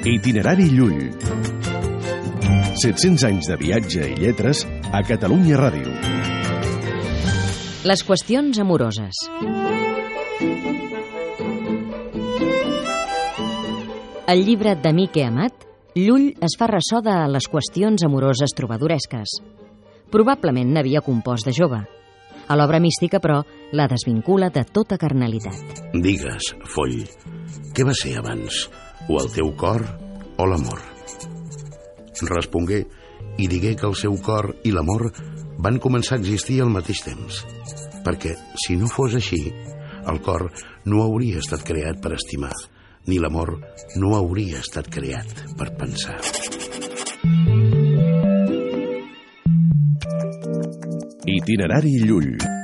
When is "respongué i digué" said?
32.28-33.74